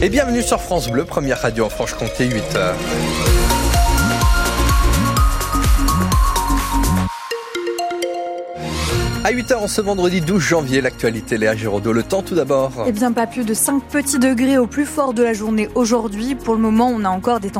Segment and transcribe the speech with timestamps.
[0.00, 3.67] Et bienvenue sur France Bleu, première radio en Franche-Comté, 8h.
[9.24, 11.92] À 8h en ce vendredi 12 janvier, l'actualité Léa Giraudot.
[11.92, 12.70] Le temps tout d'abord.
[12.86, 16.36] Eh bien, pas plus de 5 petits degrés au plus fort de la journée aujourd'hui.
[16.36, 17.50] Pour le moment, on a encore des,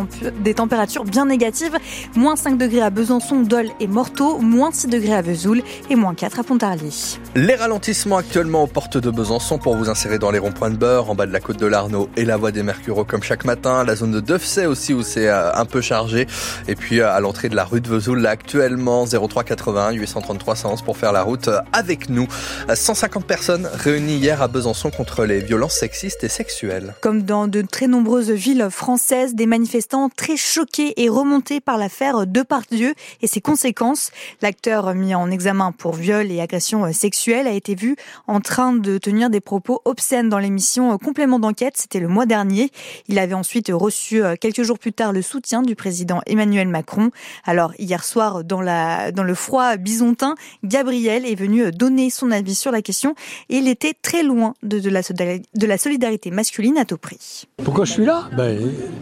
[0.41, 1.77] des températures bien négatives.
[2.15, 6.15] Moins 5 degrés à Besançon, Dole et Morteau, moins 6 degrés à Vesoul et moins
[6.15, 6.91] 4 à Pontarlier.
[7.35, 11.11] Les ralentissements actuellement aux portes de Besançon pour vous insérer dans les ronds-points de beurre,
[11.11, 13.83] en bas de la côte de l'Arnaud et la voie des Mercureaux comme chaque matin.
[13.83, 16.29] La zone de Deufsay aussi où c'est euh, un peu chargé.
[16.69, 20.55] Et puis euh, à l'entrée de la rue de Vesoul, là actuellement 03 81 833
[20.55, 22.27] 111 pour faire la route avec nous.
[22.73, 26.95] 150 personnes réunies hier à Besançon contre les violences sexistes et sexuelles.
[27.01, 32.27] Comme dans de très nombreuses villes françaises, des manifestants très choqués et remontés par l'affaire
[32.27, 34.11] Depardieu et ses conséquences.
[34.43, 38.99] L'acteur mis en examen pour viol et agression sexuelle a été vu en train de
[38.99, 42.71] tenir des propos obscènes dans l'émission Complément d'enquête, c'était le mois dernier.
[43.09, 47.11] Il avait ensuite reçu quelques jours plus tard le soutien du président Emmanuel Macron.
[47.45, 50.35] Alors hier soir, dans, la, dans le froid bisontin,
[50.65, 53.15] Gabriel est venu donner son avis sur la question
[53.49, 57.47] et il était très loin de, la, solidarité masculine à tout prix.
[57.65, 58.29] Pourquoi je suis là?
[58.37, 58.59] Ben,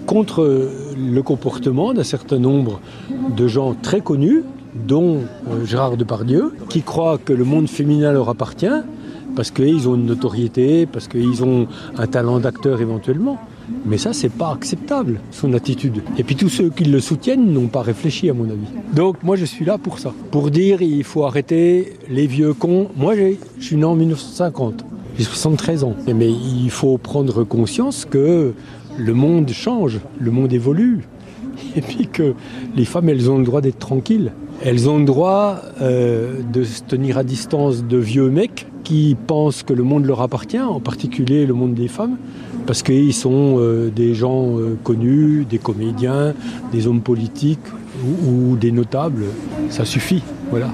[0.06, 2.80] Contre le comportement d'un certain nombre
[3.36, 4.42] de gens très connus,
[4.74, 8.66] dont euh, Gérard Depardieu, qui croient que le monde féminin leur appartient
[9.34, 13.38] parce qu'ils ont une notoriété, parce qu'ils ont un talent d'acteur éventuellement.
[13.84, 16.02] Mais ça, c'est pas acceptable, son attitude.
[16.18, 18.66] Et puis tous ceux qui le soutiennent n'ont pas réfléchi, à mon avis.
[18.94, 20.12] Donc moi, je suis là pour ça.
[20.30, 22.88] Pour dire, il faut arrêter les vieux cons.
[22.96, 24.84] Moi, je suis né en 1950.
[25.18, 25.94] J'ai 73 ans.
[26.14, 28.52] Mais il faut prendre conscience que
[28.98, 31.00] le monde change, le monde évolue.
[31.76, 32.34] Et puis que
[32.76, 34.32] les femmes, elles ont le droit d'être tranquilles.
[34.64, 39.62] Elles ont le droit euh, de se tenir à distance de vieux mecs qui pensent
[39.62, 42.16] que le monde leur appartient, en particulier le monde des femmes,
[42.66, 46.34] parce qu'ils sont euh, des gens euh, connus, des comédiens,
[46.72, 47.66] des hommes politiques
[48.04, 49.24] ou, ou des notables.
[49.70, 50.70] Ça suffit, voilà.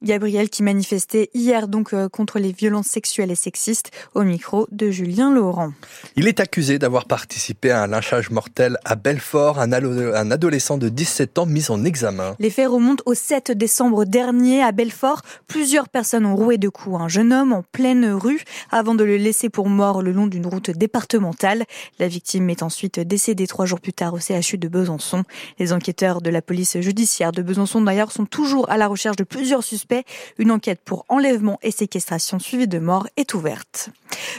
[0.00, 4.92] Gabriel qui manifestait hier donc euh, contre les violences sexuelles et sexistes au micro de
[4.92, 5.72] Julien Laurent.
[6.14, 10.88] Il est accusé d'avoir participé à un lynchage mortel à Belfort, un, un adolescent de
[10.88, 12.36] 17 ans mis en examen.
[12.38, 15.22] Les faits remontent au 7 décembre dernier à Belfort.
[15.48, 19.16] Plusieurs personnes ont roué de coups un jeune homme en pleine rue avant de le
[19.16, 21.64] laisser pour mort le long d'une route départementale.
[21.98, 25.24] La victime est ensuite décédée trois jours plus tard au CHU de Besançon.
[25.58, 29.24] Les enquêteurs de la police judiciaire de Besançon d'ailleurs sont toujours à la recherche de
[29.24, 29.87] plusieurs suspects
[30.38, 33.90] une enquête pour enlèvement et séquestration suivie de mort est ouverte.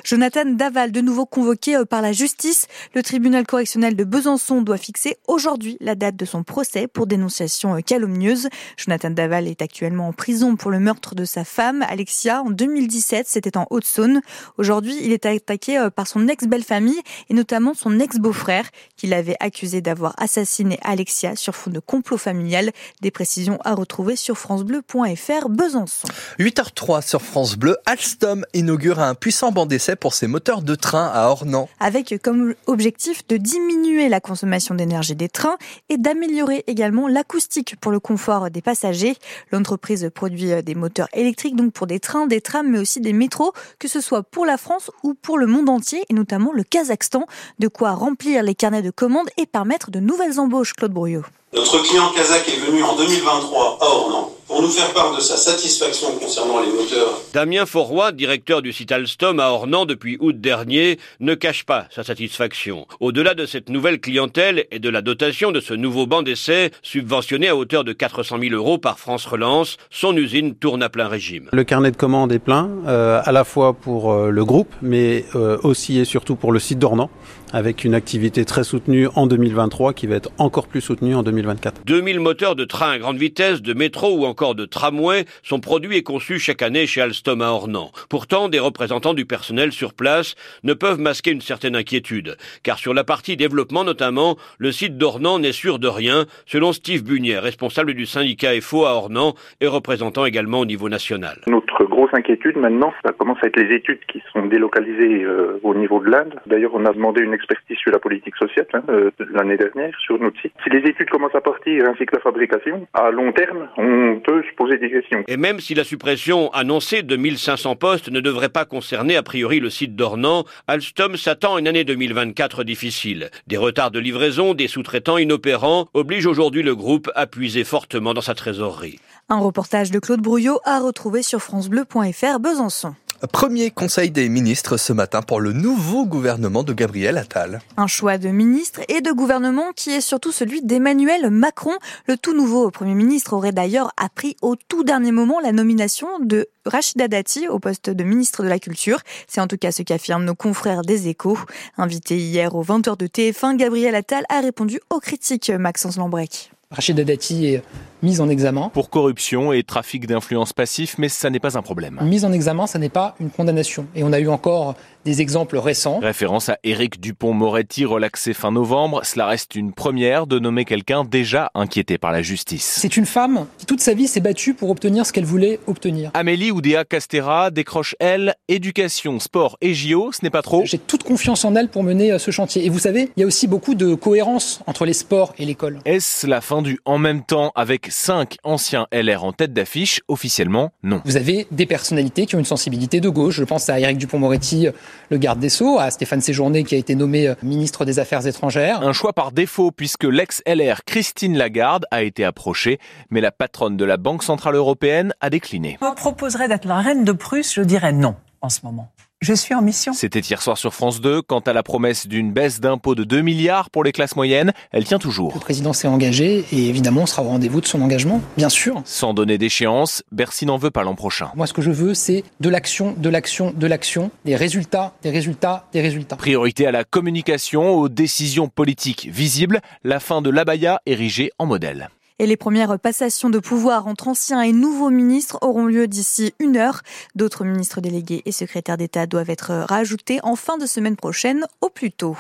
[0.04, 4.78] Jonathan Daval, de nouveau convoqué euh, par la justice, le tribunal correctionnel de Besançon doit
[4.78, 8.50] fixer aujourd'hui la date de son procès pour dénonciation euh, calomnieuse.
[8.78, 13.28] Jonathan Daval est actuellement en prison pour le meurtre de sa femme, Alexia, en 2017.
[13.28, 14.22] C'était en Haute-Saône.
[14.58, 17.00] Aujourd'hui, il est attaqué euh, par son ex-belle-famille
[17.30, 22.72] et notamment son ex-beau-frère qui l'avait accusé d'avoir assassiné Alexia sur fond de complot familial.
[23.02, 25.39] Des précisions à retrouver sur francebleu.fr.
[25.48, 26.08] Besançon.
[26.40, 31.10] 8h03 sur France Bleu, Alstom inaugure un puissant banc d'essai pour ses moteurs de train
[31.14, 31.70] à Ornans.
[31.80, 35.58] Avec comme objectif de diminuer la consommation d'énergie des trains
[35.88, 39.16] et d'améliorer également l'acoustique pour le confort des passagers.
[39.52, 43.54] L'entreprise produit des moteurs électriques donc pour des trains, des trams, mais aussi des métros,
[43.80, 47.26] que ce soit pour la France ou pour le monde entier et notamment le Kazakhstan.
[47.60, 51.24] De quoi remplir les carnets de commandes et permettre de nouvelles embauches, Claude Brouillot.
[51.54, 55.38] Notre client kazakh est venu en 2023 à Ornans pour nous faire part de sa
[55.38, 57.22] satisfaction concernant les moteurs.
[57.34, 62.04] Damien Forroy, directeur du site Alstom à Ornans depuis août dernier, ne cache pas sa
[62.04, 62.88] satisfaction.
[63.00, 67.48] Au-delà de cette nouvelle clientèle et de la dotation de ce nouveau banc d'essai, subventionné
[67.48, 71.48] à hauteur de 400 000 euros par France Relance, son usine tourne à plein régime.
[71.54, 75.26] Le carnet de commandes est plein, euh, à la fois pour euh, le groupe, mais
[75.36, 77.12] euh, aussi et surtout pour le site d'Ornans,
[77.54, 81.82] avec une activité très soutenue en 2023 qui va être encore plus soutenue en 2024.
[81.86, 85.98] 2000 moteurs de train à grande vitesse, de métro ou encore de tramway sont produits
[85.98, 87.92] et conçus chaque année chez Alstom à Ornans.
[88.10, 92.94] Pourtant, des représentants du personnel sur place ne peuvent masquer une certaine inquiétude, car sur
[92.94, 97.94] la partie développement notamment, le site d'Ornans n'est sûr de rien, selon Steve Bunier, responsable
[97.94, 101.40] du syndicat FO à Ornans et représentant également au niveau national.
[101.48, 105.74] Notre grosse inquiétude maintenant, ça commence à être les études qui sont délocalisées euh, au
[105.74, 106.36] niveau de l'Inde.
[106.46, 110.20] D'ailleurs, on a demandé une expertise sur la politique sociale hein, euh, l'année dernière sur
[110.20, 110.54] notre site.
[110.64, 114.44] Si les études commencent à partir ainsi que la fabrication, à long terme, on peut
[114.44, 115.24] se poser des questions.
[115.28, 119.60] Et même si la suppression annoncée de 1500 postes ne devrait pas concerner a priori
[119.60, 123.30] le site d'Ornans, Alstom s'attend à une année 2024 difficile.
[123.48, 128.22] Des retards de livraison, des sous-traitants inopérants obligent aujourd'hui le groupe à puiser fortement dans
[128.22, 129.00] sa trésorerie.
[129.30, 132.96] Un reportage de Claude Brouillot à retrouver sur francebleu.fr Besançon.
[133.28, 137.60] Premier conseil des ministres ce matin pour le nouveau gouvernement de Gabriel Attal.
[137.76, 141.74] Un choix de ministre et de gouvernement qui est surtout celui d'Emmanuel Macron.
[142.08, 146.48] Le tout nouveau Premier ministre aurait d'ailleurs appris au tout dernier moment la nomination de
[146.66, 149.00] Rachida Dati au poste de ministre de la Culture.
[149.28, 151.38] C'est en tout cas ce qu'affirment nos confrères des échos.
[151.78, 156.52] Invité hier aux 20h de TF1, Gabriel Attal a répondu aux critiques Maxence Lambrec.
[156.72, 157.64] Rachida Dati est
[158.02, 158.70] mise en examen.
[158.74, 162.00] Pour corruption et trafic d'influence passif, mais ça n'est pas un problème.
[162.04, 163.86] Mise en examen, ça n'est pas une condamnation.
[163.96, 164.76] Et on a eu encore
[165.06, 166.00] des exemples récents.
[166.00, 169.02] Référence à Éric Dupont-Moretti, relaxé fin novembre.
[169.04, 172.76] Cela reste une première de nommer quelqu'un déjà inquiété par la justice.
[172.80, 176.12] C'est une femme qui toute sa vie s'est battue pour obtenir ce qu'elle voulait obtenir.
[176.14, 180.12] Amélie Oudéa Castera décroche, elle, éducation, sport et JO.
[180.12, 182.66] Ce n'est pas trop J'ai toute confiance en elle pour mener euh, ce chantier.
[182.66, 185.80] Et vous savez, il y a aussi beaucoup de cohérence entre les sports et l'école.
[185.86, 190.72] Est-ce la fin du en même temps avec cinq anciens LR en tête d'affiche Officiellement,
[190.84, 191.02] non.
[191.06, 193.36] Vous avez des personnalités qui ont une sensibilité de gauche.
[193.36, 194.68] Je pense à Éric Dupont-Moretti,
[195.10, 198.26] le garde des Sceaux, à Stéphane Séjourné qui a été nommé euh, ministre des Affaires
[198.26, 198.82] étrangères.
[198.82, 203.86] Un choix par défaut puisque l'ex-LR Christine Lagarde a été approchée, mais la patronne de
[203.86, 205.78] la Banque Centrale Européenne a décliné.
[205.82, 208.92] On proposerait d'être la reine de Prusse, je dirais non en ce moment.
[209.22, 209.92] Je suis en mission.
[209.92, 211.22] C'était hier soir sur France 2.
[211.22, 214.86] Quant à la promesse d'une baisse d'impôts de 2 milliards pour les classes moyennes, elle
[214.86, 215.34] tient toujours.
[215.34, 218.82] Le président s'est engagé et évidemment on sera au rendez-vous de son engagement, bien sûr.
[218.86, 221.32] Sans donner d'échéance, Bercy n'en veut pas l'an prochain.
[221.36, 225.10] Moi ce que je veux c'est de l'action, de l'action, de l'action, des résultats, des
[225.10, 226.16] résultats, des résultats.
[226.16, 231.90] Priorité à la communication, aux décisions politiques visibles, la fin de l'abaya érigée en modèle.
[232.20, 236.58] Et les premières passations de pouvoir entre anciens et nouveaux ministres auront lieu d'ici une
[236.58, 236.82] heure.
[237.16, 241.70] D'autres ministres délégués et secrétaires d'État doivent être rajoutés en fin de semaine prochaine au
[241.70, 242.18] plus tôt.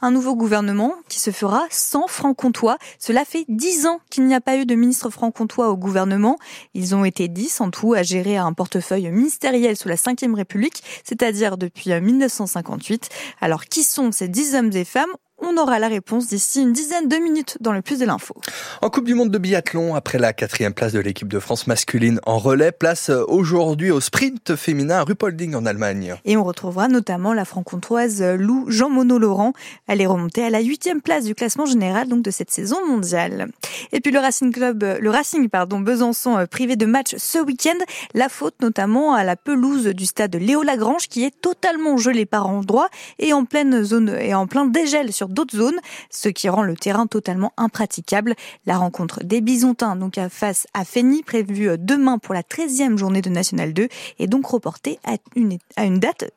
[0.00, 2.78] Un nouveau gouvernement qui se fera sans franc-comtois.
[3.00, 6.38] Cela fait dix ans qu'il n'y a pas eu de ministre franc-comtois au gouvernement.
[6.74, 10.84] Ils ont été dix en tout à gérer un portefeuille ministériel sous la Ve République,
[11.02, 13.08] c'est-à-dire depuis 1958.
[13.40, 15.10] Alors qui sont ces dix hommes et femmes?
[15.42, 18.34] On aura la réponse d'ici une dizaine de minutes dans le plus de l'info.
[18.80, 22.20] En Coupe du Monde de biathlon, après la quatrième place de l'équipe de France masculine
[22.24, 26.16] en relais, place aujourd'hui au sprint féminin à Rupolding en Allemagne.
[26.24, 29.52] Et on retrouvera notamment la franc-comtoise Lou Jean Monod Laurent.
[29.86, 33.48] Elle est remontée à la huitième place du classement général donc de cette saison mondiale.
[33.92, 37.78] Et puis le Racing Club, le Racing pardon Besançon euh, privé de match ce week-end.
[38.14, 42.46] La faute notamment à la pelouse du stade Léo Lagrange qui est totalement gelée par
[42.46, 45.78] endroits et en pleine zone et en plein dégel sur d'autres zones,
[46.10, 48.34] ce qui rend le terrain totalement impraticable.
[48.66, 53.30] La rencontre des Bisontins, donc face à Fény, prévue demain pour la 13e journée de
[53.30, 53.88] National 2,
[54.18, 56.32] est donc reportée à une date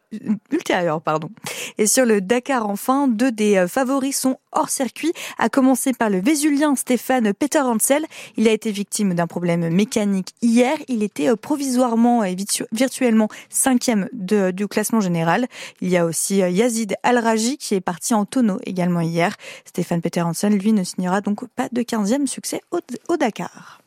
[0.52, 1.02] ultérieure.
[1.02, 1.30] Pardon.
[1.78, 6.20] Et sur le Dakar, enfin, deux des favoris sont hors circuit, à commencer par le
[6.20, 8.06] Vésulien Stéphane Peter Hansel.
[8.38, 10.78] Il a été victime d'un problème mécanique hier.
[10.88, 12.36] Il était provisoirement et
[12.72, 15.48] virtuellement cinquième du classement général.
[15.82, 19.36] Il y a aussi Yazid Al-Raji qui est parti en tonneau également hier.
[19.66, 23.82] Stéphane Peter Hansen, lui, ne signera donc pas de 15e succès au Dakar.